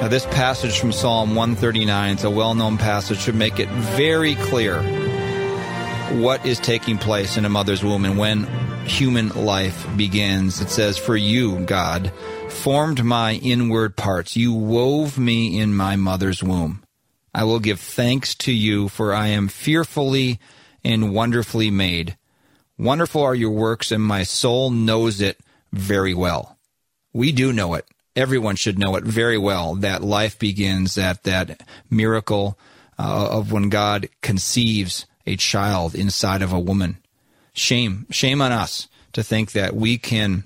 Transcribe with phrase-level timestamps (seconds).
[0.00, 4.34] Now, this passage from Psalm 139, it's a well known passage, should make it very
[4.34, 4.82] clear
[6.20, 8.44] what is taking place in a mother's womb and when
[8.86, 10.60] human life begins.
[10.60, 12.12] It says, For you, God,
[12.50, 14.36] formed my inward parts.
[14.36, 16.84] You wove me in my mother's womb.
[17.34, 20.38] I will give thanks to you, for I am fearfully
[20.84, 22.16] and wonderfully made.
[22.78, 25.40] Wonderful are your works, and my soul knows it
[25.72, 26.58] very well.
[27.14, 27.86] We do know it.
[28.16, 32.58] Everyone should know it very well that life begins at that miracle
[32.98, 36.96] uh, of when God conceives a child inside of a woman.
[37.52, 40.44] Shame, shame on us to think that we can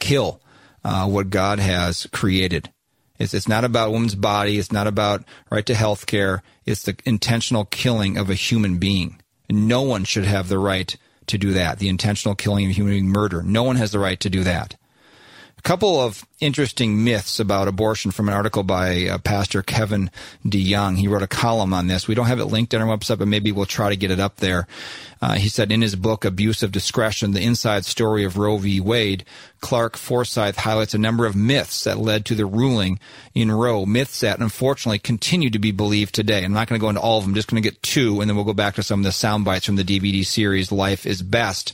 [0.00, 0.40] kill
[0.84, 2.70] uh, what God has created.
[3.18, 4.58] It's, it's not about a woman's body.
[4.58, 6.42] It's not about right to health care.
[6.66, 9.22] It's the intentional killing of a human being.
[9.48, 10.96] no one should have the right
[11.28, 11.78] to do that.
[11.78, 13.42] The intentional killing of a human being, murder.
[13.42, 14.76] No one has the right to do that
[15.64, 20.10] couple of interesting myths about abortion from an article by uh, Pastor Kevin
[20.44, 20.98] DeYoung.
[20.98, 22.06] He wrote a column on this.
[22.06, 24.20] We don't have it linked on our website, but maybe we'll try to get it
[24.20, 24.66] up there.
[25.22, 28.78] Uh, he said in his book, Abuse of Discretion, The Inside Story of Roe v.
[28.78, 29.24] Wade,
[29.62, 32.98] Clarke Forsythe highlights a number of myths that led to the ruling
[33.34, 36.44] in Roe, myths that unfortunately continue to be believed today.
[36.44, 38.20] I'm not going to go into all of them, I'm just going to get two,
[38.20, 40.70] and then we'll go back to some of the sound bites from the DVD series,
[40.70, 41.72] Life is Best.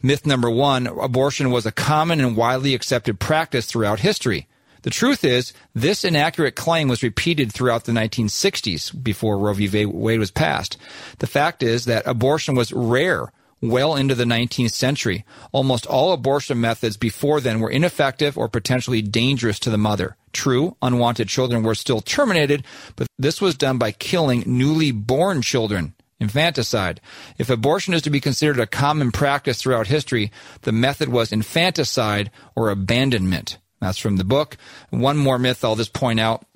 [0.00, 3.31] Myth number one, abortion was a common and widely accepted practice
[3.64, 4.48] throughout history.
[4.82, 9.86] The truth is, this inaccurate claim was repeated throughout the 1960s before Roe v.
[9.86, 10.76] Wade was passed.
[11.18, 15.24] The fact is that abortion was rare well into the 19th century.
[15.52, 20.16] Almost all abortion methods before then were ineffective or potentially dangerous to the mother.
[20.32, 22.64] True, unwanted children were still terminated,
[22.96, 25.94] but this was done by killing newly born children.
[26.22, 27.00] Infanticide.
[27.36, 32.30] If abortion is to be considered a common practice throughout history, the method was infanticide
[32.54, 33.58] or abandonment.
[33.80, 34.56] That's from the book.
[34.90, 36.46] One more myth I'll just point out.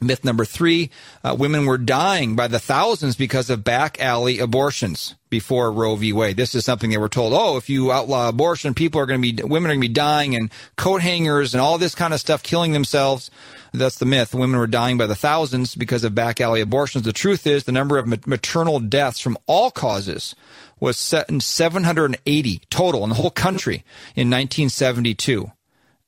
[0.00, 0.90] Myth number three,
[1.22, 6.12] uh, women were dying by the thousands because of back alley abortions before Roe v.
[6.12, 6.36] Wade.
[6.36, 9.32] This is something they were told, oh, if you outlaw abortion, people are going to
[9.32, 12.20] be, women are going to be dying and coat hangers and all this kind of
[12.20, 13.30] stuff, killing themselves.
[13.72, 14.34] That's the myth.
[14.34, 17.04] Women were dying by the thousands because of back alley abortions.
[17.04, 20.34] The truth is the number of maternal deaths from all causes
[20.80, 23.84] was set in 780 total in the whole country
[24.16, 25.52] in 1972.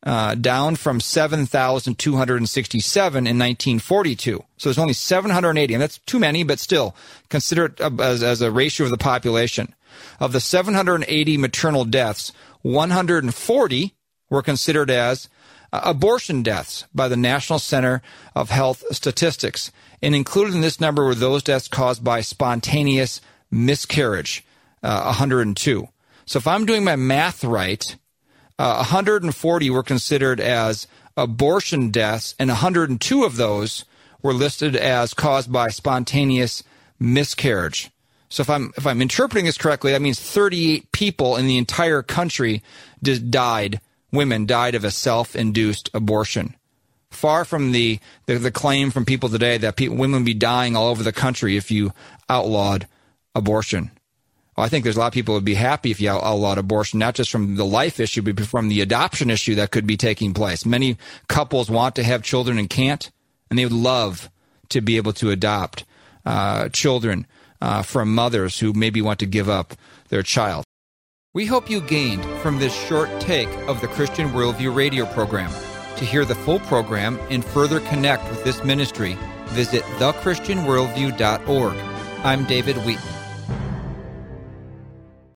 [0.05, 4.45] Uh, down from 7,267 in 1942.
[4.57, 6.97] So there's only 780, and that's too many, but still
[7.29, 9.73] consider it as, as a ratio of the population.
[10.19, 13.95] Of the 780 maternal deaths, 140
[14.29, 15.29] were considered as
[15.73, 18.03] uh, abortion deaths by the National Center
[18.35, 19.71] of Health Statistics.
[20.03, 23.21] And included in this number were those deaths caused by spontaneous
[23.51, 24.45] miscarriage,
[24.83, 25.89] uh, 102.
[26.27, 27.97] So if I'm doing my math right,
[28.59, 30.87] uh, 140 were considered as
[31.17, 33.85] abortion deaths, and 102 of those
[34.23, 36.63] were listed as caused by spontaneous
[36.99, 37.91] miscarriage.
[38.29, 42.03] So if I'm if I'm interpreting this correctly, that means 38 people in the entire
[42.03, 42.63] country
[43.03, 43.81] died
[44.13, 46.55] women died of a self-induced abortion.
[47.11, 50.89] Far from the, the, the claim from people today that women would be dying all
[50.89, 51.93] over the country if you
[52.29, 52.87] outlawed
[53.35, 53.91] abortion.
[54.63, 57.15] I think there's a lot of people would be happy if you outlawed abortion, not
[57.15, 60.65] just from the life issue, but from the adoption issue that could be taking place.
[60.65, 60.97] Many
[61.29, 63.11] couples want to have children and can't,
[63.51, 64.31] and they would love
[64.69, 65.85] to be able to adopt
[66.25, 67.27] uh, children
[67.61, 69.75] uh, from mothers who maybe want to give up
[70.09, 70.65] their child.
[71.35, 75.51] We hope you gained from this short take of the Christian Worldview radio program.
[75.97, 81.75] To hear the full program and further connect with this ministry, visit thechristianworldview.org.
[82.25, 83.22] I'm David Wheaton.